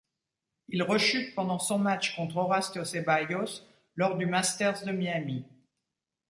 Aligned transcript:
Il 0.69 0.81
rechute 0.81 1.35
pendant 1.35 1.59
son 1.59 1.77
match 1.77 2.15
contre 2.15 2.37
Horacio 2.37 2.83
Zeballos 2.83 3.61
lors 3.95 4.17
du 4.17 4.25
Masters 4.25 4.83
de 4.83 4.91
Miami. 4.91 5.45